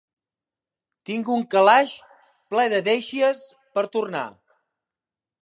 [1.09, 1.93] Tinc un calaix
[2.55, 3.45] ple de deixies
[3.77, 4.27] per tornar.